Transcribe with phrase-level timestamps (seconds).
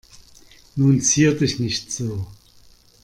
[0.77, 2.25] Nun zier dich nicht so.